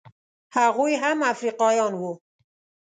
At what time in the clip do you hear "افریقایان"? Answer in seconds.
1.33-1.93